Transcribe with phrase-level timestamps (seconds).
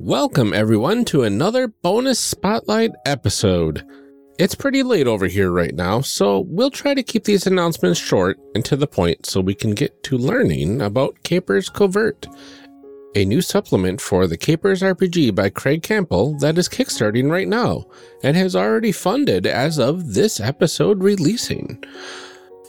[0.00, 3.84] Welcome, everyone, to another bonus spotlight episode.
[4.38, 8.38] It's pretty late over here right now, so we'll try to keep these announcements short
[8.54, 12.28] and to the point so we can get to learning about Capers Covert,
[13.16, 17.84] a new supplement for the Capers RPG by Craig Campbell that is kickstarting right now
[18.22, 21.82] and has already funded as of this episode releasing.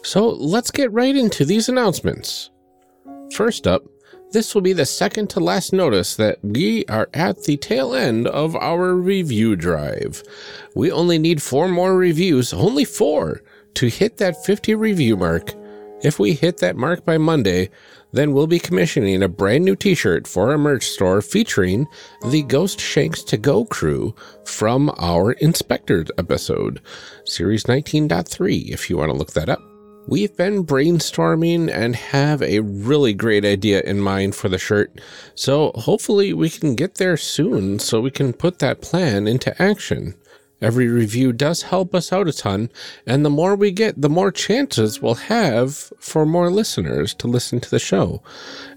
[0.02, 2.50] So let's get right into these announcements.
[3.36, 3.84] First up,
[4.32, 8.28] this will be the second to last notice that we are at the tail end
[8.28, 10.24] of our review drive.
[10.76, 13.42] We only need four more reviews, only four,
[13.76, 15.54] to hit that 50 review mark.
[16.04, 17.70] If we hit that mark by Monday,
[18.12, 21.88] then we'll be commissioning a brand new t shirt for our merch store featuring
[22.30, 26.82] the Ghost Shanks to Go crew from our InSpectres episode,
[27.26, 29.62] Series 19.3, if you want to look that up.
[30.10, 35.00] We've been brainstorming and have a really great idea in mind for the shirt.
[35.36, 40.16] So hopefully we can get there soon so we can put that plan into action.
[40.64, 42.72] Every review does help us out a ton,
[43.06, 47.60] and the more we get, the more chances we'll have for more listeners to listen
[47.60, 48.24] to the show.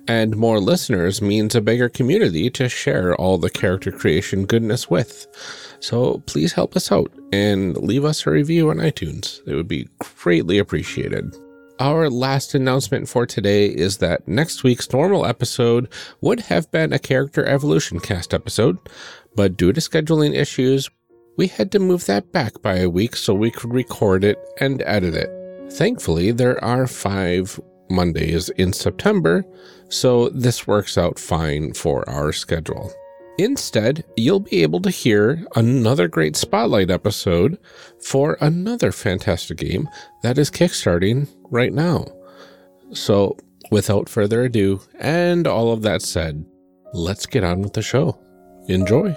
[0.06, 5.26] And more listeners means a bigger community to share all the character creation goodness with.
[5.82, 9.40] So please help us out and leave us a review on iTunes.
[9.48, 11.34] It would be greatly appreciated.
[11.80, 15.88] Our last announcement for today is that next week's normal episode
[16.20, 18.78] would have been a character evolution cast episode,
[19.34, 20.88] but due to scheduling issues,
[21.36, 24.84] we had to move that back by a week so we could record it and
[24.86, 25.72] edit it.
[25.72, 27.58] Thankfully, there are five
[27.90, 29.44] Mondays in September,
[29.88, 32.92] so this works out fine for our schedule.
[33.38, 37.58] Instead, you'll be able to hear another great spotlight episode
[38.00, 39.88] for another fantastic game
[40.22, 42.06] that is kickstarting right now.
[42.92, 43.36] So,
[43.70, 46.44] without further ado, and all of that said,
[46.92, 48.18] let's get on with the show.
[48.68, 49.16] Enjoy.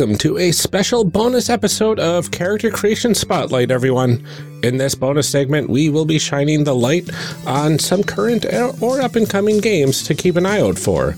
[0.00, 4.26] Welcome to a special bonus episode of Character Creation Spotlight, everyone.
[4.62, 7.10] In this bonus segment, we will be shining the light
[7.46, 8.46] on some current
[8.80, 11.16] or up and coming games to keep an eye out for.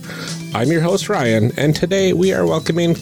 [0.52, 2.96] I'm your host, Ryan, and today we are welcoming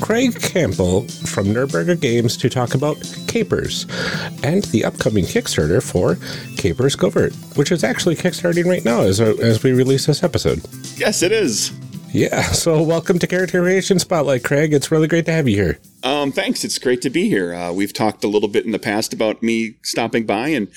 [0.00, 2.96] Craig Campbell from Nerdburger Games to talk about
[3.28, 3.84] Capers
[4.42, 6.16] and the upcoming Kickstarter for
[6.56, 10.62] Capers Covert, which is actually kickstarting right now as, as we release this episode.
[10.96, 11.78] Yes, it is.
[12.12, 12.42] Yeah.
[12.56, 14.72] So, welcome to Character Creation Spotlight, Craig.
[14.72, 15.78] It's really great to have you here.
[16.02, 16.64] Um, thanks.
[16.64, 17.54] It's great to be here.
[17.54, 20.68] Uh, we've talked a little bit in the past about me stopping by, and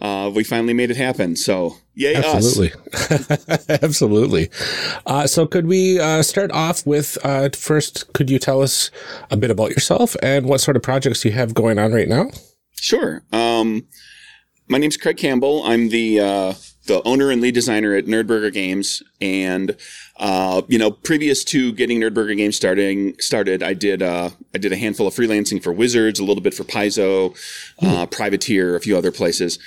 [0.00, 1.36] uh, we finally made it happen.
[1.36, 2.72] So, yay, Absolutely.
[3.82, 4.50] Absolutely.
[5.06, 8.90] Uh, so, could we uh, start off with uh, first, could you tell us
[9.30, 12.30] a bit about yourself and what sort of projects you have going on right now?
[12.72, 13.22] Sure.
[13.32, 13.86] Um,
[14.68, 15.62] my name's Craig Campbell.
[15.64, 16.54] I'm the uh,
[16.88, 19.76] the owner and lead designer at Nerdburger Games, and
[20.16, 24.72] uh, you know, previous to getting Nerdburger Games starting started, I did uh, I did
[24.72, 27.36] a handful of freelancing for Wizards, a little bit for Paizo,
[27.80, 29.58] uh, Privateer, a few other places,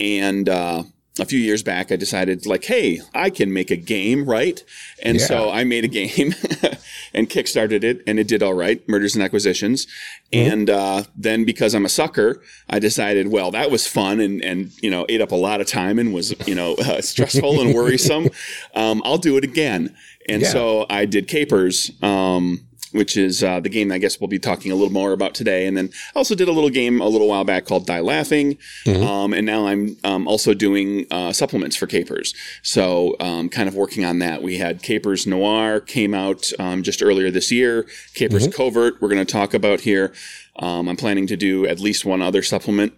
[0.00, 0.82] and uh,
[1.18, 4.62] a few years back, I decided like, hey, I can make a game, right?
[5.02, 5.26] And yeah.
[5.26, 6.34] so I made a game
[7.14, 8.86] and kickstarted it, and it did all right.
[8.88, 9.86] Murders and Acquisitions,
[10.32, 10.52] mm-hmm.
[10.52, 14.70] and uh, then because I'm a sucker, I decided, well, that was fun and and
[14.82, 17.74] you know ate up a lot of time and was you know uh, stressful and
[17.74, 18.28] worrisome.
[18.74, 19.94] Um, I'll do it again,
[20.28, 20.48] and yeah.
[20.48, 21.90] so I did Capers.
[22.02, 25.34] Um, which is uh, the game I guess we'll be talking a little more about
[25.34, 25.66] today.
[25.66, 28.58] And then I also did a little game a little while back called Die Laughing.
[28.84, 29.02] Mm-hmm.
[29.02, 32.34] Um, and now I'm um, also doing uh, supplements for Capers.
[32.62, 34.42] So um, kind of working on that.
[34.42, 37.86] We had Capers Noir came out um, just earlier this year.
[38.14, 38.56] Capers mm-hmm.
[38.56, 40.12] Covert we're going to talk about here.
[40.56, 42.92] Um, I'm planning to do at least one other supplement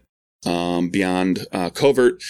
[0.46, 2.22] um, beyond uh, Covert.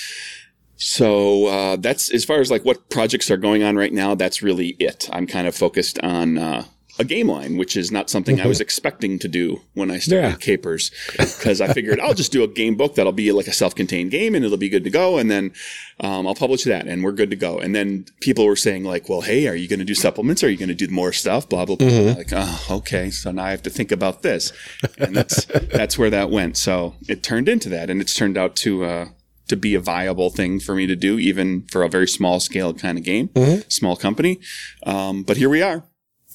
[0.77, 4.15] So uh, that's as far as like what projects are going on right now.
[4.15, 5.09] That's really it.
[5.13, 6.65] I'm kind of focused on uh,
[6.99, 8.63] a game line, which is not something I was mm-hmm.
[8.63, 10.37] expecting to do when I started yeah.
[10.37, 14.11] Capers, because I figured I'll just do a game book that'll be like a self-contained
[14.11, 15.53] game and it'll be good to go, and then
[16.01, 17.59] um, I'll publish that and we're good to go.
[17.59, 20.45] And then people were saying like, "Well, hey, are you going to do supplements?
[20.45, 21.89] Are you going to do more stuff?" Blah blah blah.
[21.89, 22.19] Mm-hmm.
[22.19, 23.11] Like, oh, okay.
[23.11, 24.53] So now I have to think about this,
[24.99, 26.57] and that's that's where that went.
[26.57, 28.85] So it turned into that, and it's turned out to.
[28.85, 29.07] Uh,
[29.49, 32.73] to be a viable thing for me to do, even for a very small scale
[32.73, 33.61] kind of game, mm-hmm.
[33.69, 34.41] small company.
[34.87, 35.85] Um, but here we are.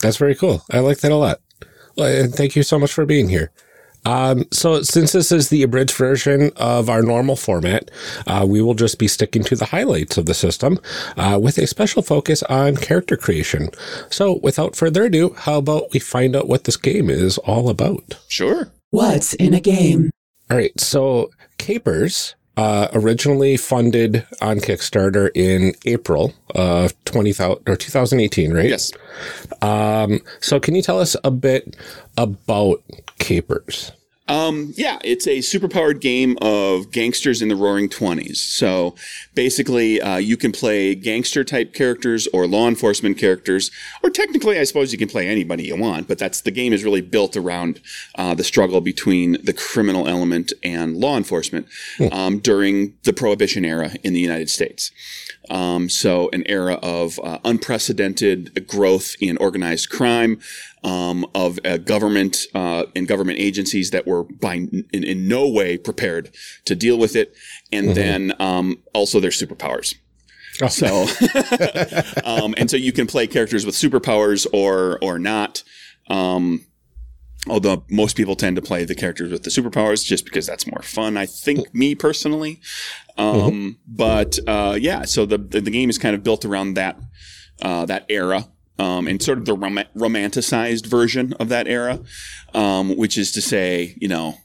[0.02, 0.64] That's very cool.
[0.72, 1.40] I like that a lot.
[1.96, 3.52] Well, and thank you so much for being here.
[4.06, 7.92] Um, so since this is the abridged version of our normal format,
[8.26, 10.80] uh, we will just be sticking to the highlights of the system
[11.18, 13.70] uh, with a special focus on character creation.
[14.10, 18.18] So without further ado, how about we find out what this game is all about?
[18.30, 18.72] Sure.
[18.92, 20.12] What's in a game?
[20.50, 20.80] All right.
[20.80, 27.34] So Capers uh, originally funded on Kickstarter in April of 20,
[27.68, 28.66] or 2018, right?
[28.66, 28.92] Yes.
[29.62, 31.78] Um, so can you tell us a bit
[32.18, 32.84] about
[33.20, 33.92] Capers?
[34.28, 38.38] Um, yeah, it's a superpowered game of gangsters in the roaring 20s.
[38.38, 38.96] So
[39.36, 43.72] basically, uh, you can play gangster type characters or law enforcement characters,
[44.04, 46.84] or technically, I suppose you can play anybody you want, but that's the game is
[46.84, 47.80] really built around
[48.16, 51.68] uh, the struggle between the criminal element and law enforcement
[52.12, 54.92] um, during the Prohibition era in the United States.
[55.50, 60.40] Um, so an era of uh, unprecedented growth in organized crime,
[60.88, 65.78] um, of uh, government uh, and government agencies that were by in, in no way
[65.78, 66.34] prepared
[66.66, 67.36] to deal with it,
[67.74, 69.96] and then um, also their superpowers.
[70.70, 71.06] So,
[72.24, 75.64] um, and so you can play characters with superpowers or or not.
[76.10, 76.66] Um,
[77.50, 80.82] although most people tend to play the characters with the superpowers just because that's more
[80.82, 81.18] fun.
[81.18, 82.62] I think me personally.
[83.18, 83.34] Um,
[83.86, 86.98] But uh, yeah, so the, the the game is kind of built around that
[87.62, 88.48] uh, that era.
[88.80, 92.00] Um, and sort of the rom- romanticized version of that era,
[92.54, 94.36] um, which is to say, you know,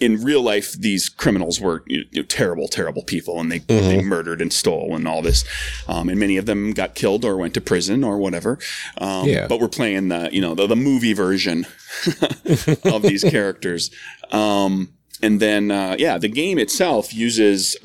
[0.00, 4.40] in real life, these criminals were you know, terrible, terrible people, and they, they murdered
[4.40, 5.44] and stole and all this.
[5.88, 8.58] Um, and many of them got killed or went to prison or whatever.
[8.98, 9.46] Um, Yeah.
[9.46, 11.66] But we're playing the you know the, the movie version
[12.84, 13.90] of these characters.
[14.30, 17.76] Um, and then uh, yeah, the game itself uses.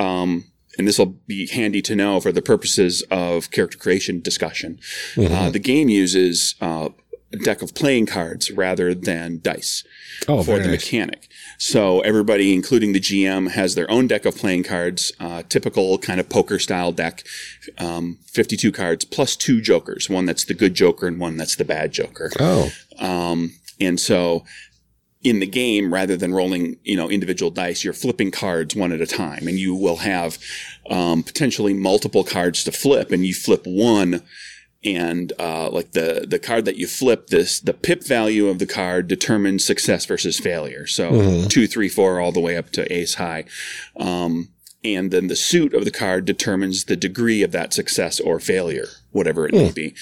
[0.77, 4.80] And this will be handy to know for the purposes of character creation discussion.
[5.18, 6.89] Uh, the game uses uh,
[7.33, 9.83] a deck of playing cards rather than dice
[10.27, 10.72] Oh, for the nice.
[10.92, 11.27] mechanic.
[11.57, 16.19] So everybody, including the GM, has their own deck of playing cards, uh, typical kind
[16.19, 17.24] of poker style deck,
[17.78, 21.66] um, 52 cards plus two jokers, one that's the good joker and one that's the
[21.66, 22.31] bad joker.
[22.39, 24.45] Oh, Um, and so
[25.25, 29.01] in the game, rather than rolling, you know, individual dice, you're flipping cards one at
[29.01, 30.38] a time and you will have,
[30.92, 34.22] um, potentially multiple cards to flip and you flip one
[34.83, 38.68] and, uh, like the, the card that you flip this, the pip value of the
[38.68, 40.86] card determines success versus failure.
[40.86, 41.10] So
[41.48, 43.45] two, three, four, all the way up to ace high.
[44.00, 44.50] Um,
[44.83, 48.89] and then the suit of the card determines the degree of that success or failure,
[49.12, 49.95] whatever it may be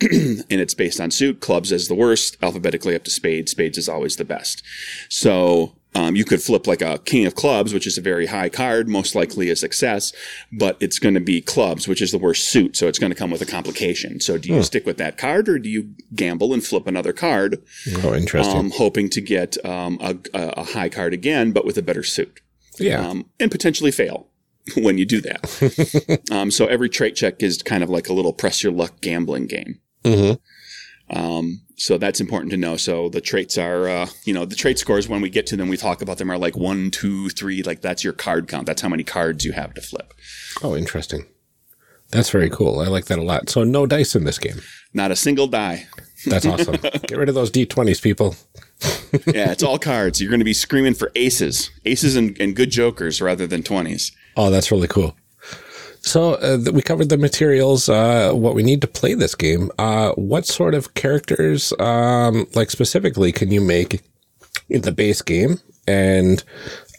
[0.10, 1.40] and it's based on suit.
[1.40, 3.52] Clubs is the worst, alphabetically up to spades.
[3.52, 4.62] Spades is always the best.
[5.08, 8.48] So um, you could flip like a king of clubs, which is a very high
[8.48, 10.12] card, most likely a success,
[10.52, 12.76] but it's going to be clubs, which is the worst suit.
[12.76, 14.20] So it's going to come with a complication.
[14.20, 17.62] So do you stick with that card or do you gamble and flip another card,
[18.04, 18.56] oh, interesting.
[18.56, 22.40] um, hoping to get um, a, a high card again, but with a better suit?
[22.80, 23.06] yeah.
[23.06, 24.28] um, and potentially fail
[24.76, 26.20] when you do that.
[26.30, 29.46] um, so every trait check is kind of like a little press your luck gambling
[29.46, 29.80] game.
[30.14, 30.32] Hmm
[31.16, 32.76] Um, so that's important to know.
[32.76, 35.68] So the traits are, uh, you know, the trait scores when we get to them,
[35.68, 37.62] we talk about them are like one, two, three.
[37.62, 38.66] Like that's your card count.
[38.66, 40.12] That's how many cards you have to flip.
[40.62, 41.24] Oh, interesting.
[42.10, 42.80] That's very cool.
[42.80, 43.48] I like that a lot.
[43.50, 44.60] So no dice in this game.
[44.92, 45.86] Not a single die.
[46.26, 46.76] That's awesome.
[46.82, 48.36] Get rid of those D20s, people.
[49.26, 50.20] Yeah, it's all cards.
[50.20, 54.12] You're going to be screaming for aces, aces and, and good jokers rather than 20s.
[54.36, 55.16] Oh, that's really cool.
[56.00, 59.70] So uh, we covered the materials, uh, what we need to play this game.
[59.78, 64.02] Uh, what sort of characters, um, like specifically, can you make
[64.68, 65.60] in the base game?
[65.86, 66.42] And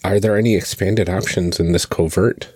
[0.04, 2.52] are there any expanded options in this covert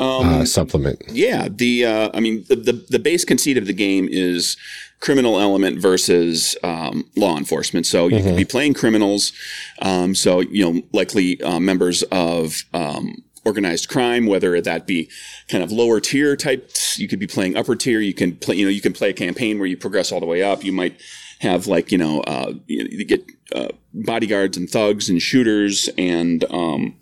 [0.00, 1.02] uh, supplement?
[1.08, 4.56] Yeah, the uh, I mean the, the the base conceit of the game is
[5.00, 7.86] criminal element versus um, law enforcement.
[7.86, 9.32] So you could be playing criminals,
[9.80, 15.08] um, so you know likely uh, members of um, organized crime, whether that be
[15.48, 16.98] kind of lower tier types.
[16.98, 18.00] You could be playing upper tier.
[18.00, 20.26] You can play you know you can play a campaign where you progress all the
[20.26, 20.62] way up.
[20.64, 21.00] You might
[21.40, 23.24] have like you know uh, you, get
[23.54, 26.98] uh, bodyguards and thugs and shooters and um,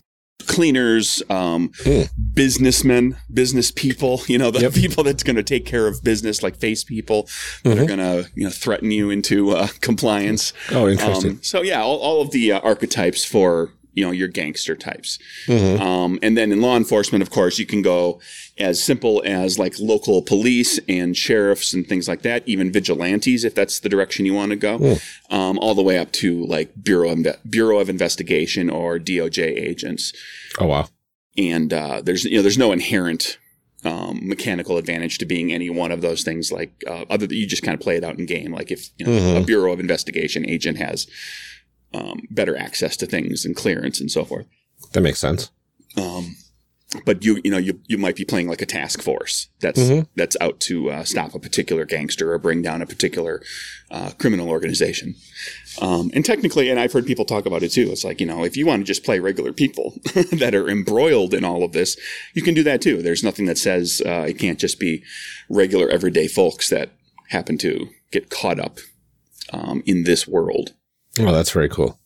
[0.46, 1.72] cleaners, um,
[2.34, 6.56] businessmen, business people, you know, the people that's going to take care of business, like
[6.56, 7.28] face people
[7.64, 10.52] that are going to, you know, threaten you into uh, compliance.
[10.70, 11.32] Oh, interesting.
[11.32, 15.18] Um, so yeah, all, all of the uh, archetypes for, you know, your gangster types.
[15.80, 18.20] Um, and then in law enforcement, of course, you can go
[18.58, 23.54] as simple as like local police and sheriffs and things like that, even vigilantes, if
[23.54, 24.96] that's the direction you want to go,
[25.30, 30.12] um, all the way up to like Bureau Inve- Bureau of Investigation or DOJ agents.
[30.60, 30.88] Oh, wow.
[31.36, 33.38] and uh, there's you know there's no inherent
[33.84, 37.46] um, mechanical advantage to being any one of those things like uh, other than you
[37.46, 39.78] just kind of play it out in game like if you know a bureau of
[39.80, 41.06] investigation agent has
[41.94, 44.46] um, better access to things and clearance and so forth.
[44.92, 45.50] That makes sense.
[45.96, 46.36] Um,
[47.04, 50.06] but you you know you you might be playing like a task force that's Mhm.
[50.14, 53.42] that's out to uh, stop a particular gangster or bring down a particular
[53.90, 55.16] uh, criminal organization.
[55.80, 57.90] Um, and technically, and I've heard people talk about it too.
[57.90, 59.94] It's like you know if you want to just play regular people
[60.32, 61.96] that are embroiled in all of this,
[62.34, 63.02] you can do that too.
[63.02, 65.02] There's nothing that says uh, it can't just be
[65.50, 66.90] regular everyday folks that
[67.30, 68.78] happen to get caught up
[69.52, 70.72] um, in this world
[71.18, 71.98] Oh, that's very cool.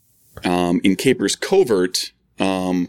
[0.45, 2.89] um, in Capers Covert, um,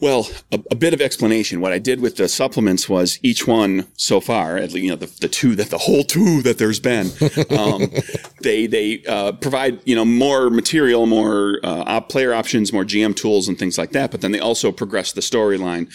[0.00, 1.60] well, a, a bit of explanation.
[1.60, 4.96] What I did with the supplements was each one so far, at least, you know,
[4.96, 7.10] the, the two that the whole two that there's been,
[7.58, 7.90] um,
[8.42, 13.48] they they uh, provide you know more material, more uh, player options, more GM tools
[13.48, 14.10] and things like that.
[14.10, 15.90] But then they also progress the storyline.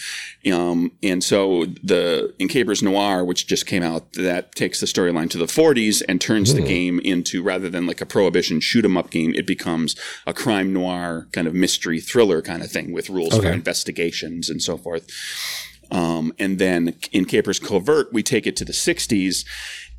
[0.52, 5.28] Um, and so the in Capers Noir, which just came out, that takes the storyline
[5.30, 8.96] to the 40s and turns the game into rather than like a prohibition shoot 'em
[8.96, 9.96] up game, it becomes
[10.26, 13.50] a crime noir kind of mystery thriller kind of thing with rules for Okay.
[13.96, 15.10] Investigations and so forth.
[15.90, 19.44] Um, and then in Capers Covert, we take it to the 60s.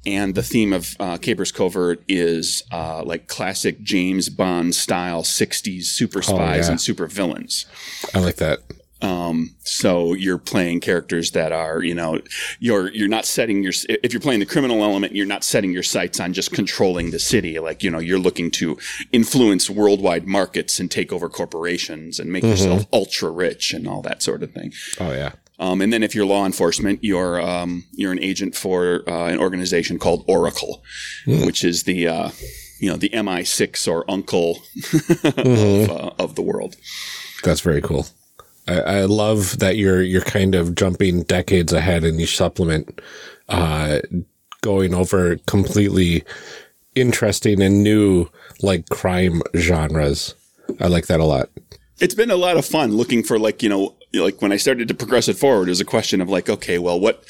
[0.05, 5.83] And the theme of uh, Capers Covert is uh, like classic James Bond style 60s
[5.83, 6.71] super spies yeah.
[6.71, 7.65] and super villains.
[8.13, 8.59] I like that.
[9.01, 12.21] Um, so you're playing characters that are, you know,
[12.59, 15.83] you're you're not setting your if you're playing the criminal element, you're not setting your
[15.83, 17.59] sights on just controlling the city.
[17.59, 18.77] Like, you know, you're looking to
[19.11, 24.21] influence worldwide markets and take over corporations and make yourself ultra rich and all that
[24.23, 24.73] sort of thing.
[24.99, 25.33] Oh yeah.
[25.59, 29.39] Um, and then if you're law enforcement, you're um, you're an agent for uh, an
[29.39, 30.83] organization called Oracle,
[31.25, 32.29] which is the uh,
[32.79, 35.83] you know the MI6 or U.N.C.L.E.
[35.83, 36.75] of, uh, of the world.
[37.43, 38.07] That's very cool.
[38.67, 43.01] I, I love that you're you're kind of jumping decades ahead in each supplement,
[43.49, 43.99] uh,
[44.61, 46.23] going over completely
[46.95, 48.29] interesting and new
[48.61, 50.35] like crime genres.
[50.81, 51.49] I like that a lot.
[51.99, 54.87] it's been a lot of fun looking for like you know like when I started
[54.87, 57.23] to progress it forward, it was a question of like, okay, well, what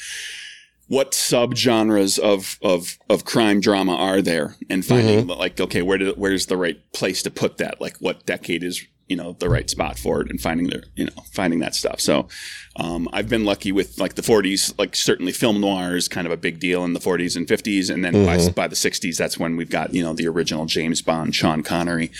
[0.86, 6.14] what subgenres of of of crime drama are there, and finding like, okay, where do,
[6.16, 7.80] where's the right place to put that?
[7.80, 11.06] Like, what decade is you know the right spot for it, and finding the you
[11.06, 12.00] know finding that stuff.
[12.00, 12.28] So,
[12.76, 16.32] um, I've been lucky with like the 40s, like certainly film noir is kind of
[16.32, 19.38] a big deal in the 40s and 50s, and then by, by the 60s, that's
[19.38, 22.10] when we've got you know the original James Bond, Sean Connery,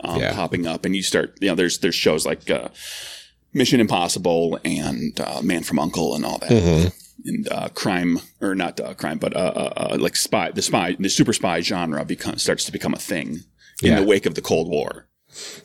[0.00, 0.34] um, Yeah.
[0.34, 2.50] popping up, and you start you know there's there's shows like.
[2.50, 2.68] Uh,
[3.54, 6.16] Mission Impossible and uh, Man from U.N.C.L.E.
[6.16, 6.92] and all that,
[7.26, 10.96] and uh, crime or not uh, crime, but uh, uh, uh, like spy, the spy,
[10.98, 13.40] the super spy genre become, starts to become a thing
[13.82, 14.00] in Yeah.
[14.00, 15.06] the wake of the Cold War.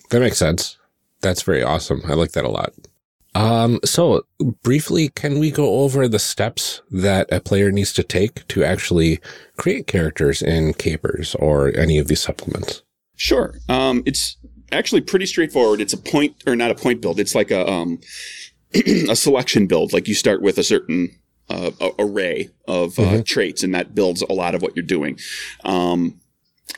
[0.10, 0.78] That makes sense.
[1.22, 2.02] That's very awesome.
[2.06, 2.74] I like that a lot.
[3.36, 4.24] Um, so
[4.64, 9.20] briefly, can we go over the steps that a player needs to take to actually
[9.58, 12.82] create characters in Capers or any of these supplements?
[13.16, 14.38] Sure, um, it's
[14.72, 15.82] actually pretty straightforward.
[15.82, 17.20] It's a point or not a point build.
[17.20, 18.00] It's like a um,
[18.74, 19.94] a selection build.
[19.94, 21.10] Like you start with a certain
[21.50, 25.20] uh, array of uh, traits, and that builds a lot of what you're doing.
[25.64, 26.20] Um,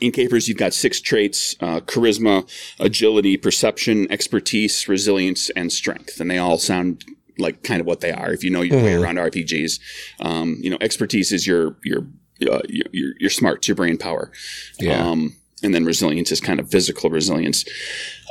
[0.00, 6.20] in Capers, you've got six traits uh, charisma, agility, perception, expertise, resilience, and strength.
[6.20, 7.04] And they all sound
[7.38, 9.80] like kind of what they are if you know your way around RPGs.
[10.20, 12.00] Um, you know, expertise is your, your,
[12.42, 14.30] uh, your, your, your smarts, your brain power.
[14.78, 15.06] Yeah.
[15.06, 17.64] Um, and then resilience is kind of physical resilience.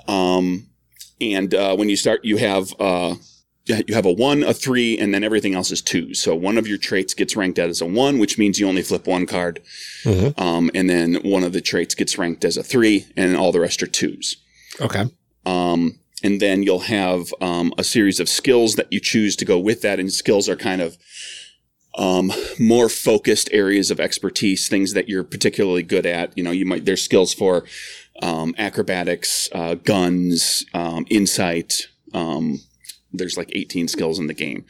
[0.08, 0.68] Um,
[1.22, 3.16] and uh, when you start, you have uh,
[3.88, 6.20] you have a one, a three, and then everything else is twos.
[6.20, 9.08] So one of your traits gets ranked as a one, which means you only flip
[9.08, 9.62] one card.
[10.04, 10.40] Mhm.
[10.40, 13.60] Um, and then one of the traits gets ranked as a three, and all the
[13.60, 14.38] rest are twos.
[14.82, 15.06] Okay.
[15.46, 19.58] Um, and then you'll have um, a series of skills that you choose to go
[19.58, 20.00] with that.
[20.00, 20.98] And skills are kind of
[21.96, 26.38] um, more focused areas of expertise, things that you're particularly good at.
[26.38, 27.66] You know, you might there's skills for
[28.22, 31.88] um, acrobatics, uh, guns, um, insight.
[33.12, 34.66] There's like 18 skills in the game,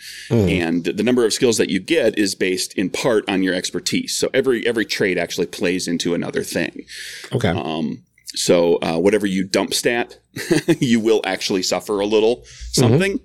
[0.49, 4.15] and the number of skills that you get is based in part on your expertise.
[4.15, 6.85] So every every trade actually plays into another thing.
[7.31, 7.49] Okay.
[7.49, 8.03] Um,
[8.35, 10.19] so uh, whatever you dump stat,
[10.79, 13.19] you will actually suffer a little something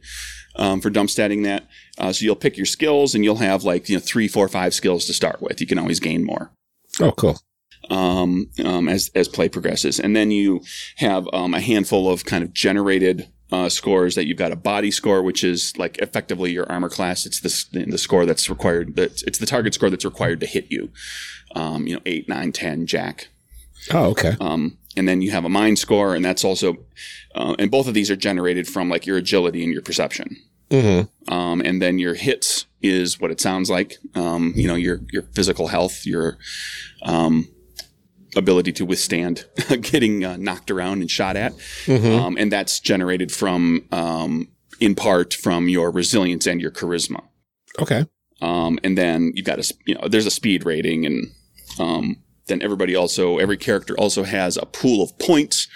[0.56, 1.66] um, for dump statting that.
[1.98, 4.74] Uh, so you'll pick your skills, and you'll have like you know three, four, five
[4.74, 5.60] skills to start with.
[5.60, 6.52] You can always gain more
[7.00, 7.38] oh, cool.
[7.90, 10.62] um, um, as as play progresses, and then you
[10.96, 13.28] have um, a handful of kind of generated.
[13.52, 17.26] Uh, scores that you've got a body score, which is like effectively your armor class.
[17.26, 18.96] It's the the score that's required.
[18.96, 20.90] That's it's the target score that's required to hit you.
[21.54, 23.28] Um, you know, eight, nine, ten, jack.
[23.92, 24.36] Oh, okay.
[24.40, 26.78] Um, and then you have a mind score, and that's also,
[27.34, 30.36] uh, and both of these are generated from like your agility and your perception.
[30.70, 31.32] Mm-hmm.
[31.32, 33.98] Um, and then your hits is what it sounds like.
[34.14, 36.38] Um, you know, your your physical health, your
[37.02, 37.48] um,
[38.36, 39.46] ability to withstand
[39.80, 41.52] getting uh, knocked around and shot at,
[41.88, 44.48] um, and that's generated from um,
[44.80, 47.22] in part from your resilience and your charisma.
[47.80, 48.06] Okay.
[48.40, 51.28] Um, and then you've got a you know there's a speed rating, and
[51.78, 55.68] um, then everybody also every character also has a pool of points.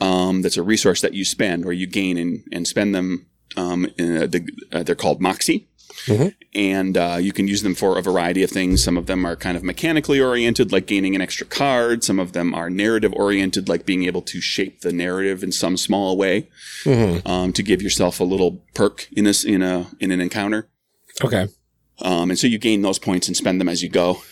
[0.00, 3.26] Um, that's a resource that you spend or you gain and, and spend them.
[3.56, 5.68] Um, in a, the, uh, they're called Moxie
[6.06, 6.34] Mhm.
[6.54, 8.82] and uh, you can use them for a variety of things.
[8.82, 12.02] Some of them are kind of mechanically oriented, like gaining an extra card.
[12.04, 15.76] Some of them are narrative oriented, like being able to shape the narrative in some
[15.76, 16.48] small way
[16.84, 17.26] Mhm.
[17.26, 20.68] um, to give yourself a little perk in this in a in an encounter.
[21.22, 21.48] Okay.
[22.00, 24.22] Um, and so you gain those points and spend them as you go.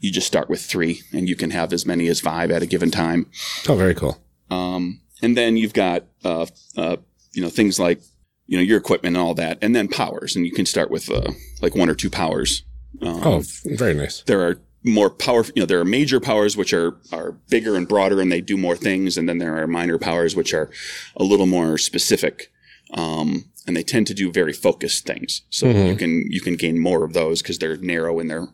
[0.00, 2.66] You just start with three, and you can have as many as five at a
[2.66, 3.26] given time.
[3.68, 4.18] Oh, very cool.
[4.50, 6.46] Um, and then you've got, uh,
[6.76, 6.96] uh,
[7.32, 8.00] you know, things like,
[8.48, 10.34] you know, your equipment and all that, and then powers.
[10.34, 11.30] And you can start with uh,
[11.62, 12.64] like one or two powers.
[13.02, 14.22] Um, Oh, very nice.
[14.26, 17.86] there are more powerful, you know, there are major powers which are are bigger and
[17.86, 19.16] broader, and they do more things.
[19.18, 20.70] And then there are minor powers which are
[21.16, 22.50] a little more specific.
[22.94, 25.42] Um, and they tend to do very focused things.
[25.50, 25.88] So Mhm.
[25.88, 28.48] you can you can gain more of those because they're narrow in their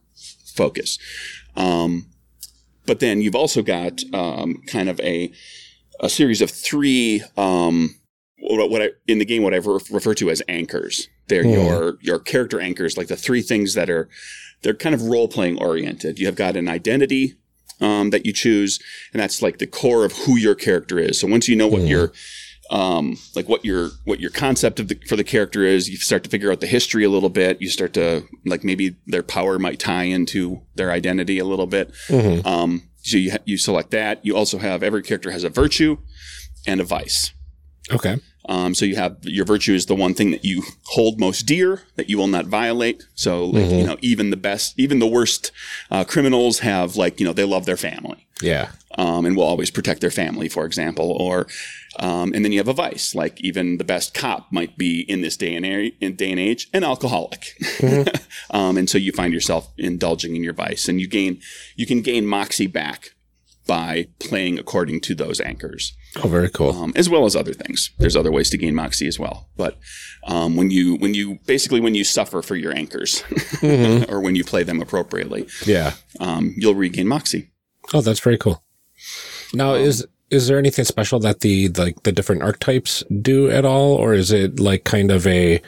[0.44, 0.98] focus.
[1.56, 2.06] Um,
[2.84, 5.30] but then you've also got um, kind of a
[6.00, 7.94] a series of three um,
[8.48, 11.08] what, what I, in the game what I re- refer to as anchors.
[11.28, 11.50] They're Hmm.
[11.50, 14.08] your your character anchors, like the three things that are
[14.62, 16.18] they're kind of role playing oriented.
[16.18, 17.34] You have got an identity
[17.80, 18.78] um, that you choose,
[19.12, 21.18] and that's like the core of who your character is.
[21.20, 21.88] So once you know what Hmm.
[21.88, 22.12] your
[22.70, 26.24] um, like what your what your concept of the, for the character is, you start
[26.24, 27.60] to figure out the history a little bit.
[27.60, 31.92] You start to like maybe their power might tie into their identity a little bit.
[32.08, 32.44] Mhm.
[32.46, 34.24] Um, so you you select that.
[34.24, 35.98] You also have every character has a virtue
[36.66, 37.32] and a vice.
[37.92, 38.16] Okay.
[38.48, 41.82] Um, so you have your virtue is the one thing that you hold most dear
[41.96, 43.06] that you will not violate.
[43.14, 45.50] So like you know even the best, even the worst
[45.90, 48.70] uh, criminals have like you know they love their family Yeah.
[48.98, 51.10] um, and will always protect their family, for example.
[51.12, 51.46] Or
[51.98, 55.22] um, and then you have a vice, like even the best cop might be in
[55.22, 57.56] this day and age, in day and age an alcoholic,
[58.50, 61.40] um, and so you find yourself indulging in your vice, and you gain
[61.76, 63.13] you can gain moxie back
[63.66, 66.70] by playing according to those anchors Oh, very cool.
[66.70, 67.90] um, as well as other things.
[67.98, 69.48] There's other ways to gain moxie as well.
[69.56, 69.78] But
[70.26, 73.24] um, when you when you basically when you suffer for your anchors,
[74.08, 75.94] or when you play them appropriately, Yeah.
[76.20, 77.50] um, you'll regain moxie.
[77.92, 78.62] Oh, that's very cool.
[79.52, 83.94] Now, is is there anything special that the like the different archetypes do at all,
[83.94, 85.60] or is it like kind of a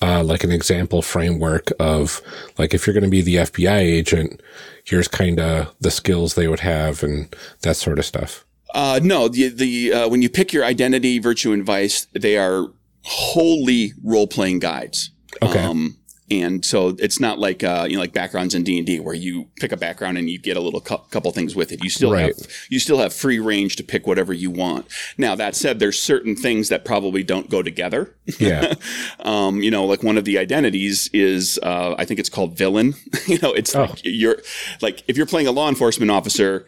[0.00, 2.20] uh, like an example framework of
[2.58, 4.40] like if you're going to be the FBI agent,
[4.84, 8.44] here's kind of the skills they would have and that sort of stuff.
[8.74, 12.66] Uh, no, the the uh, when you pick your identity, virtue, and vice, they are
[13.02, 15.10] wholly role playing guides.
[15.42, 15.58] Okay.
[15.58, 15.98] Um,
[16.40, 19.14] and so it's not like uh, you know like backgrounds in D and D where
[19.14, 21.82] you pick a background and you get a little cou- couple things with it.
[21.84, 22.26] You still Right.
[22.36, 24.86] have you still have free range to pick whatever you want.
[25.18, 28.16] Now that said, there's certain things that probably don't go together.
[28.38, 28.74] Yeah.
[29.20, 32.94] um, you know, like one of the identities is, uh, I think it's called villain.
[33.26, 33.82] you know, it's Oh.
[33.82, 34.38] like you're
[34.80, 36.66] like if you're playing a law enforcement officer,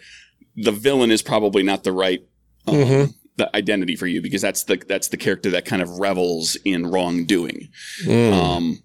[0.57, 2.23] the villain is probably not the right
[2.67, 3.15] um, Mhm.
[3.37, 6.87] the identity for you because that's the that's the character that kind of revels in
[6.87, 7.69] wrongdoing.
[8.05, 8.33] Mm.
[8.33, 8.83] Um,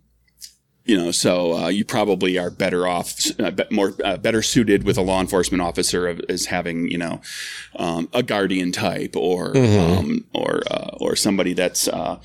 [0.90, 3.08] you know, so uh, you probably are better off,
[3.40, 6.98] uh, be- more uh, better suited with a law enforcement officer of, as having you
[6.98, 7.22] know
[7.76, 9.98] um, a guardian type or Mhm.
[10.00, 12.18] um, or uh, or somebody that's uh,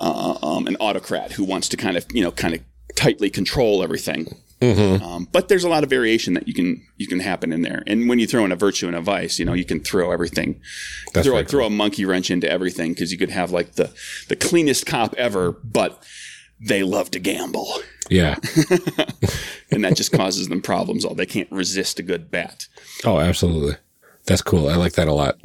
[0.00, 2.60] uh, um, an autocrat who wants to kind of you know kind of
[2.96, 4.26] tightly control everything.
[4.60, 5.02] Mhm.
[5.02, 7.82] Um, but there's a lot of variation that you can you can happen in there.
[7.86, 10.10] And when you throw in a virtue and a vice, you know, you can throw
[10.10, 10.60] everything,
[11.12, 13.90] That's throw very throw a monkey wrench into everything because you could have like the
[14.28, 16.02] the cleanest cop ever, but
[16.60, 17.68] they love to gamble,
[18.10, 18.36] Yeah.
[19.70, 21.04] and that just causes them problems.
[21.04, 22.66] All they can't resist a good bet.
[23.04, 23.76] Oh, absolutely.
[24.26, 24.68] That's cool.
[24.68, 25.38] I like that a lot.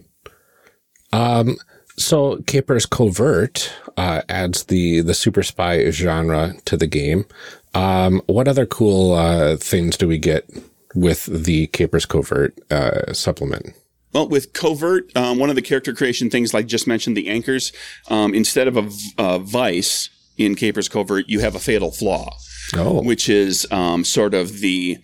[1.12, 1.58] Um,
[1.98, 7.26] so Capers Covert uh, adds the the super spy genre to the game.
[7.74, 10.50] Um, what other cool uh, things do we get
[10.96, 13.74] with the Capers Covert uh, supplement?
[14.14, 17.72] Well, with covert, um, one of the character creation things, like just mentioned, the anchors,
[18.08, 18.76] um, instead of
[19.20, 22.36] a, vice in Capers Covert, you have a fatal flaw.
[22.76, 25.00] Oh, which is um, sort of the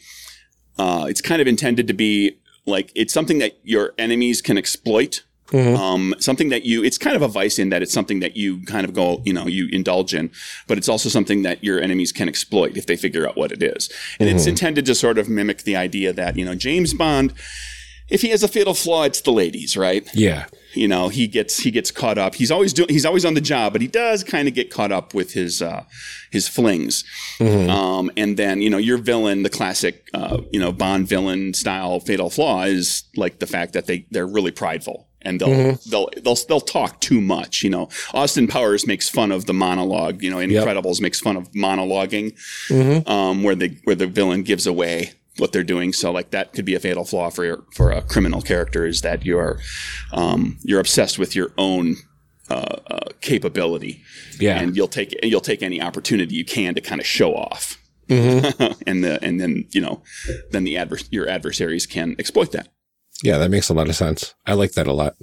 [0.77, 5.23] uh, it's kind of intended to be like it's something that your enemies can exploit
[5.51, 5.77] Mhm.
[5.77, 8.63] um, something that you it's kind of a vice in that it's something that you
[8.65, 10.31] kind of go you know you indulge in
[10.67, 13.61] but it's also something that your enemies can exploit if they figure out what it
[13.61, 13.87] is
[14.19, 17.31] and it's intended to sort of mimic the idea that you know james bond
[18.09, 20.07] if he has a fatal flaw, it's the ladies, right?
[20.13, 20.45] Yeah.
[20.73, 22.35] You know, he gets he gets caught up.
[22.35, 22.89] He's always doing.
[22.89, 25.61] He's always on the job, but he does kind of get caught up with his
[25.61, 25.85] uh,
[26.31, 27.05] his flings.
[27.69, 31.99] Um, and then you know, your villain, the classic uh, you know Bond villain style
[32.01, 35.49] fatal flaw is like the fact that they they're really prideful and they'll
[35.89, 37.63] they'll they'll they'll talk too much.
[37.63, 40.21] You know, Austin Powers makes fun of the monologue.
[40.21, 42.35] You know, Incredibles makes fun of monologuing,
[43.09, 45.93] um, where the where the villain gives away what they're doing.
[45.93, 49.01] So like that could be a fatal flaw for your, for a criminal character is
[49.01, 49.59] that you're
[50.13, 51.95] um, you're obsessed with your own
[52.49, 54.01] uh, uh, capability,
[54.39, 54.59] Yeah.
[54.59, 57.77] and you'll take you'll take any opportunity you can to kind of show off.
[58.09, 60.03] and the and then you know
[60.51, 62.67] then the advers- your adversaries can exploit that.
[63.23, 64.35] Yeah, that makes a lot of sense.
[64.45, 65.15] I like that a lot.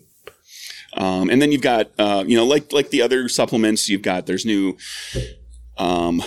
[0.95, 4.27] Um, and then you've got, uh, you know, like like the other supplements, you've got
[4.27, 4.77] there's new
[5.79, 6.23] um,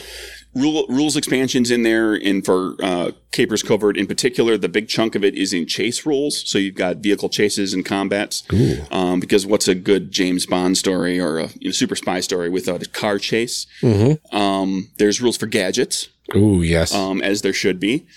[0.56, 2.14] rule, rules expansions in there.
[2.14, 6.06] And for uh, Capers Covert in particular, the big chunk of it is in chase
[6.06, 6.50] rules.
[6.50, 8.44] So you've got vehicle chases and combats.
[8.92, 12.50] Um, because what's a good James Bond story or a you know, super spy story
[12.50, 13.68] without a car chase?
[14.32, 16.94] Um, there's rules for gadgets Ooh, yes.
[16.96, 18.08] um, as there should be.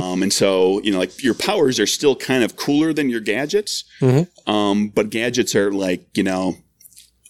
[0.00, 3.20] Um, and so, you know, like your powers are still kind of cooler than your
[3.20, 3.84] gadgets.
[4.46, 6.56] Um, but gadgets are like, you know,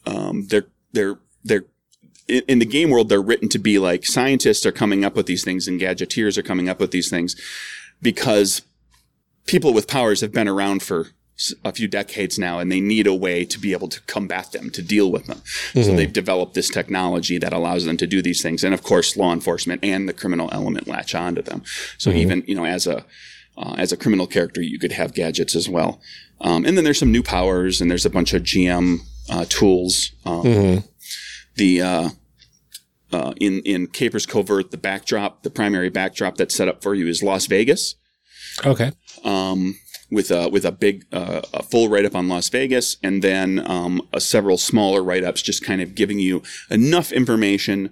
[0.06, 1.64] um, they're, they're, they're,
[2.28, 5.26] in, in the game world, they're written to be like scientists are coming up with
[5.26, 7.36] these things and gadgeteers are coming up with these things
[8.02, 8.62] because
[9.46, 11.08] people with powers have been around for
[11.64, 14.70] a few decades now and they need a way to be able to combat them,
[14.70, 15.42] to deal with them.
[15.72, 18.62] So they've developed this technology that allows them to do these things.
[18.62, 21.62] And of course, law enforcement and the criminal element latch onto them.
[21.98, 23.04] So even, you know, as a,
[23.56, 26.00] uh, as a criminal character, you could have gadgets as well.
[26.40, 30.12] Um, and then there's some new powers and there's a bunch of GM uh, tools.
[30.24, 30.84] Um,
[31.56, 32.08] The, uh,
[33.12, 37.06] uh, in, in Capers Covert, the backdrop, the primary backdrop that's set up for you
[37.06, 37.94] is Las Vegas
[38.64, 38.92] okay.
[39.24, 39.78] um,
[40.10, 43.62] with a with a big uh, a full write up on Las Vegas, and then
[43.70, 47.90] um, a several smaller write ups, just kind of giving you enough information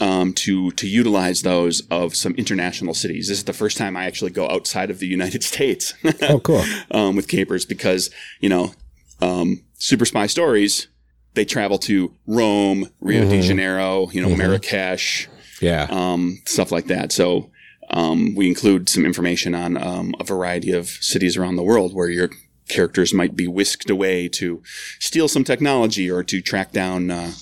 [0.00, 3.28] um, to to utilize those of some international cities.
[3.28, 6.64] This is the first time I actually go outside of the United States Oh, cool.
[6.90, 8.74] um, with capers because you know
[9.20, 10.88] um, super spy stories.
[11.34, 15.28] They travel to Rome, Rio de Janeiro, you know, Marrakesh,
[15.60, 15.86] Yeah.
[15.90, 17.12] um, stuff like that.
[17.12, 17.50] So
[17.90, 22.08] um, we include some information on um, a variety of cities around the world where
[22.08, 22.30] your
[22.68, 24.62] characters might be whisked away to
[25.00, 27.32] steal some technology or to track down uh,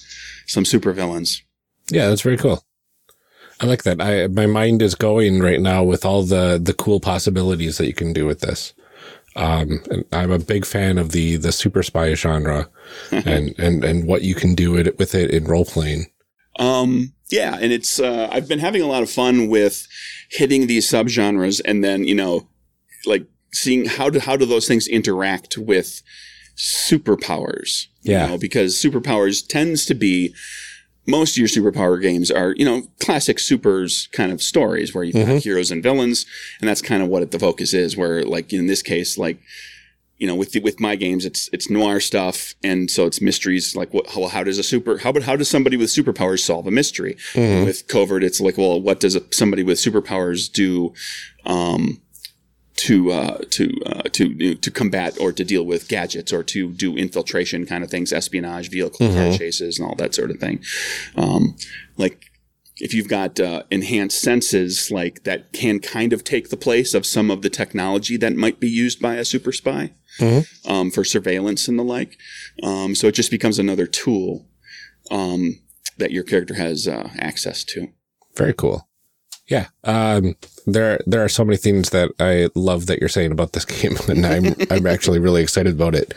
[0.47, 1.43] some supervillains.
[1.91, 2.63] Yeah, that's very cool.
[3.61, 4.01] I like that.
[4.01, 7.95] I my mind is going right now with all the the cool possibilities that you
[7.95, 8.73] can do with this.
[9.37, 12.69] Um, and I'm a big fan of the the super spy genre,
[13.13, 16.07] and and and what you can do it with it in role playing.
[16.59, 19.87] Um, yeah, and it's uh, I've been having a lot of fun with
[20.31, 22.49] hitting these subgenres and then you know
[23.07, 26.03] like seeing how do how do those things interact with
[26.57, 27.87] superpowers.
[28.03, 28.27] you Yeah.
[28.27, 30.35] know, because superpowers tends to be
[31.09, 35.15] most of your superpower games are, you know, classic supers kind of stories where you've
[35.27, 36.27] got heroes and villains,
[36.61, 37.97] and that's kind of what it, the focus is.
[37.97, 39.41] Where, like in this case, like
[40.19, 43.77] you know, with the, with my games, it's it's noir stuff, and so it's mysteries.
[43.77, 44.09] Like, what?
[44.11, 44.99] How, how does a super?
[44.99, 47.17] How about how does somebody with superpowers solve a mystery?
[47.65, 50.93] With covert, it's like, well, what does a, somebody with superpowers do?
[51.47, 52.03] Um,
[52.79, 56.43] to uh, to uh, to you know, to combat or to deal with gadgets or
[56.45, 60.39] to do infiltration kind of things, espionage, vehicle car chases, and all that sort of
[60.39, 60.61] thing.
[61.17, 61.57] Um,
[61.97, 62.31] like
[62.77, 67.05] if you've got uh, enhanced senses, like that can kind of take the place of
[67.05, 69.93] some of the technology that might be used by a super spy
[70.65, 72.17] um, for surveillance and the like.
[72.63, 74.47] Um, so it just becomes another tool
[75.11, 75.59] um,
[75.97, 77.89] that your character has uh, access to.
[78.37, 78.89] Very cool.
[79.49, 79.67] Yeah.
[80.67, 83.97] There, there are so many things that I love that you're saying about this game,
[84.09, 86.15] and I'm, I'm actually really excited about it.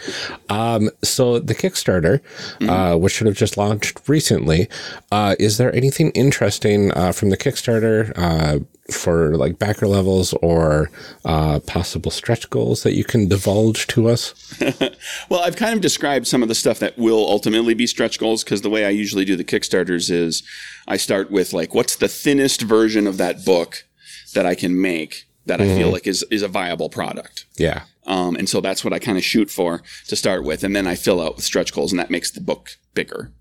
[0.49, 2.21] Um, so the Kickstarter,
[2.67, 4.67] uh, which should have just launched recently,
[5.11, 8.59] uh, is there anything interesting, uh, from the Kickstarter, uh,
[8.91, 10.91] for like backer levels or,
[11.23, 14.33] uh, possible stretch goals that you can divulge to us?
[15.29, 18.43] Well, I've kind of described some of the stuff that will ultimately be stretch goals
[18.43, 20.43] because the way I usually do the Kickstarters is
[20.87, 23.85] I start with like, what's the thinnest version of that book
[24.31, 27.45] that I can make that I feel like is, is a viable product.
[27.57, 27.83] Yeah.
[28.05, 30.63] Um, and so that's what I kind of shoot for to start with.
[30.63, 33.31] And then I fill out with stretch goals and that makes the book bigger.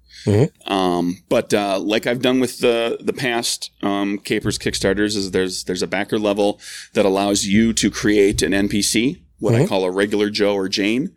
[0.67, 5.65] Um, but, uh, like I've done with the, the past, um, Capers Kickstarters is there's,
[5.65, 6.61] there's a backer level
[6.95, 11.15] that allows you to create an NPC, what I call a regular Joe or Jane,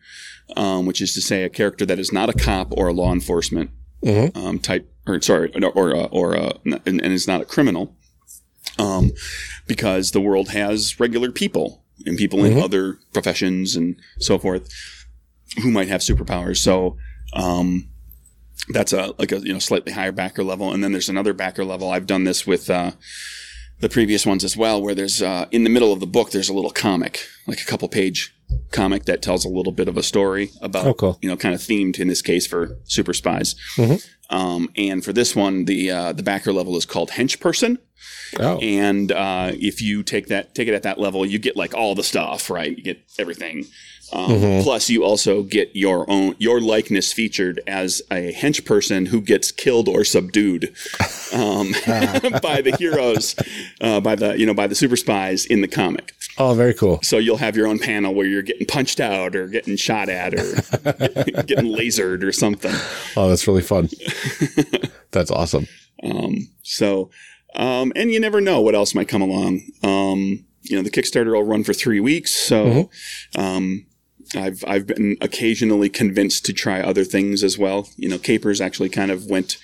[0.56, 3.12] um, which is to say a character that is not a cop or a law
[3.12, 3.72] enforcement,
[4.36, 7.96] um, type, or sorry, or, or, uh, or, uh, and, and is not a criminal
[8.80, 9.12] um,
[9.68, 14.70] because the world has regular people and people in other professions and so forth
[15.62, 16.58] who might have superpowers.
[16.58, 16.98] So,
[17.34, 17.88] um,
[18.70, 21.66] that's a like a you know slightly higher backer level, and then there's another backer
[21.66, 21.90] level.
[21.92, 22.92] I've done this with uh,
[23.80, 26.50] the previous ones as well, where there's uh, in the middle of the book there's
[26.50, 28.34] a little comic, like a couple page
[28.72, 31.20] comic that tells a little bit of a story about Oh, cool.
[31.22, 33.56] you know kind of themed in this case for super spies.
[34.34, 37.78] Um, and for this one, the uh, the backer level is called hench person.
[38.40, 41.76] Oh, And uh, if you take that take it at that level, you get like
[41.76, 42.76] all the stuff, right?
[42.76, 43.66] You get everything.
[44.14, 49.22] Um, Plus, you also get your own your likeness featured as a hench person who
[49.22, 50.66] gets killed or subdued
[51.34, 51.72] um,
[52.42, 53.36] by the heroes,
[53.82, 56.14] uh, by the you know by the super spies in the comic.
[56.38, 57.00] oh, very cool.
[57.02, 60.36] So you'll have your own panel where you're getting punched out or getting shot at
[60.36, 60.44] or
[61.44, 62.74] getting lasered or something.
[63.18, 63.90] Oh, that's really fun.
[65.12, 65.68] that's awesome.
[66.04, 67.10] Um, so,
[67.56, 69.62] um, and you never know what else might come along.
[69.84, 72.32] Um, you know, the Kickstarter will run for three weeks.
[72.32, 72.90] So,
[73.36, 73.86] um,
[74.36, 77.90] I've, I've been occasionally convinced to try other things as well.
[77.98, 79.58] You know, Capers actually kind of went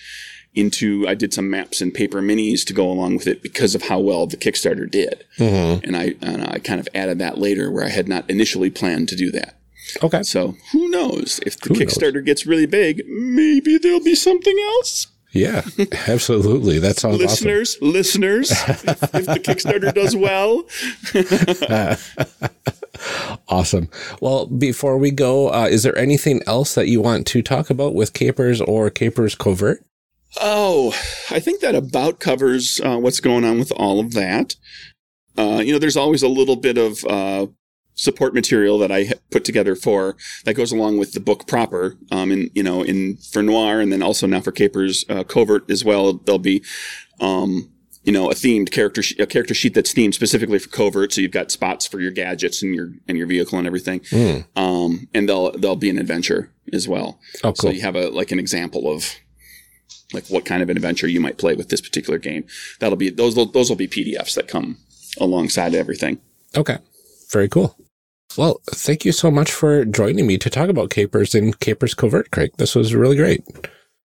[0.56, 3.84] into, I did some maps and paper minis to go along with it because of
[3.84, 5.26] how well the Kickstarter did.
[5.38, 5.86] Mm-hmm.
[5.86, 9.10] And I, and I kind of added that later where I had not initially planned
[9.10, 9.56] to do that.
[10.04, 10.24] Okay.
[10.24, 11.94] So who knows if the Who knows?
[11.94, 15.08] Kickstarter gets really big, maybe there'll be something else.
[15.32, 15.64] Yeah,
[16.08, 16.80] absolutely.
[16.80, 20.66] That sounds listeners, listeners, if, if the Kickstarter does well,
[21.70, 22.50] awesome.
[23.48, 23.90] Awesome.
[24.20, 27.96] Well, before we go, uh, is there anything else that you want to talk about
[27.96, 29.86] with Capers or Capers Covert?
[30.40, 30.90] oh,
[31.32, 34.56] I think that about covers uh, what's going on with all of that.
[35.38, 37.48] Uh, you know, there's always a little bit of uh,
[38.00, 41.98] support material that I put together for that goes along with the book proper.
[42.12, 45.70] Um, in you know, in for Noir, and then also now for Capers uh, Covert
[45.70, 46.14] as well.
[46.14, 46.64] There'll be
[47.20, 47.70] um,
[48.04, 51.14] you know, a themed character, a character sheet that's themed specifically for covert.
[51.14, 54.02] So you've got spots for your gadgets and your, and your vehicle and everything.
[54.56, 57.20] Um, and there'll, there'll be an adventure as well.
[57.44, 59.14] Oh, So you have a, like an example of
[60.14, 62.46] like what kind of an adventure you might play with this particular game.
[62.80, 64.78] That'll be, those, those will be PDFs that come
[65.20, 66.20] alongside everything.
[66.56, 66.78] Okay.
[67.32, 67.78] Very cool.
[68.40, 72.32] Well, thank you so much for joining me to talk about Capers and Capers Covert,
[72.32, 72.52] Craig.
[72.56, 73.44] This was really great.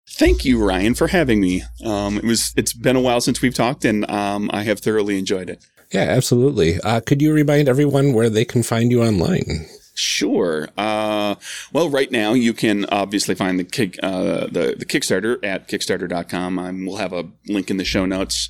[0.07, 1.63] Thank you, Ryan, for having me.
[1.83, 5.17] Um, it was, it's been a while since we've talked and, um, I have thoroughly
[5.17, 5.65] enjoyed it.
[5.91, 6.79] Yeah, absolutely.
[6.81, 9.65] Uh, could you remind everyone where they can find you online?
[9.99, 10.69] Sure.
[10.77, 11.35] Uh,
[11.73, 16.57] well, right now you can obviously find the kick, uh, the the Kickstarter at kickstarter.com.
[16.57, 18.49] Um, we'll have a link in the show notes.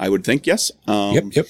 [0.00, 0.72] I would think yes.
[0.88, 1.46] Um, Yep, yep.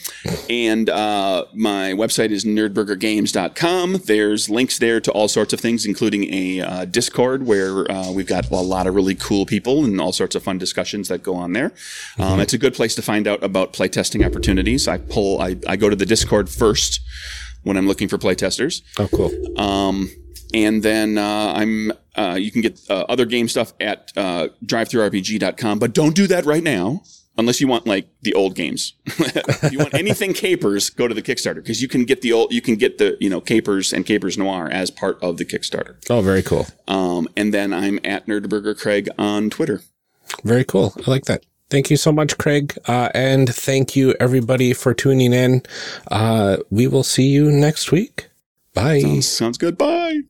[0.50, 4.03] And uh, my website is nerdburgergames.com.
[4.05, 8.26] There's links there to all sorts of things, including a uh, Discord where uh, we've
[8.26, 11.35] got a lot of really cool people and all sorts of fun discussions that go
[11.35, 11.72] on there.
[12.18, 14.87] Um, it's a good place to find out about playtesting opportunities.
[14.87, 17.00] I pull, I, I go to the Discord first
[17.62, 18.83] when I'm looking for playtesters.
[18.99, 19.61] Oh, cool.
[19.61, 20.11] Um,
[20.53, 25.79] and then uh, I'm uh, you can get uh, other game stuff at uh, drivethrurpg.com,
[25.79, 27.03] but don't do that right now
[27.38, 28.94] unless you want like the old games.
[29.07, 32.53] if you want anything capers, go to the Kickstarter because you can get the old
[32.53, 35.96] you can get the you know capers and capers noir as part of the Kickstarter.
[36.09, 36.66] Oh, very cool.
[36.88, 39.83] Um, and then I'm at Nerdburger Craig on Twitter.
[40.44, 40.94] Very cool.
[41.07, 41.44] I like that.
[41.70, 42.76] Thank you so much, Craig.
[42.87, 45.62] Uh, and thank you, everybody, for tuning in.
[46.11, 48.28] Uh, we will see you next week.
[48.74, 49.20] Bye.
[49.20, 49.78] Sounds good.
[49.78, 50.20] Bye.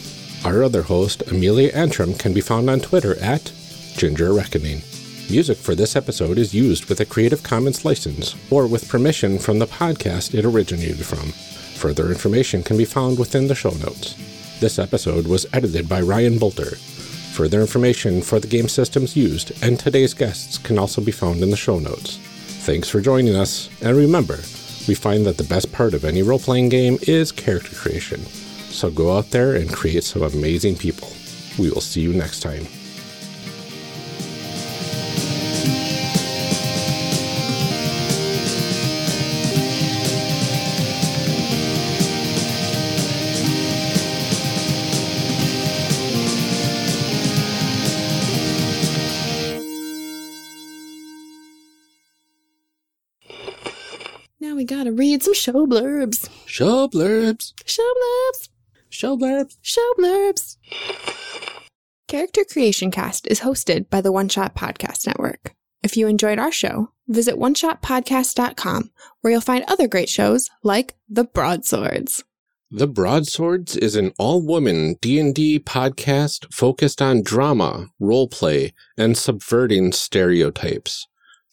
[0.45, 3.51] Our other host, Amelia Antrim, can be found on Twitter at
[3.95, 4.81] Ginger Reckoning.
[5.29, 9.59] Music for this episode is used with a Creative Commons license or with permission from
[9.59, 11.31] the podcast it originated from.
[11.81, 14.15] Further information can be found within the show notes.
[14.61, 16.77] This episode was edited by Ryan Boelter.
[17.35, 21.49] Further information for the game systems used and today's guests can also be found in
[21.49, 22.17] the show notes.
[22.65, 24.37] Thanks for joining us, and remember,
[24.87, 28.21] we find that the best part of any role playing game is character creation.
[28.77, 31.09] So go out there and create some amazing people.
[31.57, 32.67] We will see you next time.
[54.39, 56.29] Now we gotta read some show blurbs.
[56.45, 57.53] Show blurbs.
[57.65, 58.49] Show blurbs.
[58.97, 59.57] Show blurbs.
[59.61, 60.57] Show blurbs.
[62.07, 65.53] Character Creation Cast is hosted by the One Shot Podcast Network.
[65.83, 68.89] If you enjoyed our show, visit oneshotpodcast.com
[69.21, 72.23] where you'll find other great shows like The Broadswords.
[72.71, 81.05] The Broadswords is an all-woman D&D podcast focused on drama, roleplay, and subverting stereotypes.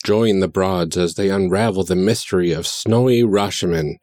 [0.02, 3.96] Join the Broads as they unravel the mystery of snowy Rashemen,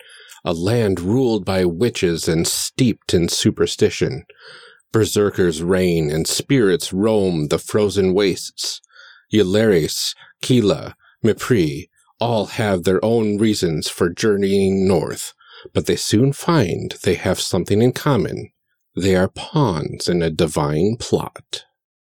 [0.43, 4.25] a land ruled by witches and steeped in superstition.
[4.91, 8.82] Berserkers reign and spirits roam the frozen wastes.
[9.32, 15.34] Yularis, Kila, Mipri all have their own reasons for journeying north,
[15.73, 18.51] but they soon find they have something in common.
[18.95, 21.65] They are pawns in a divine plot.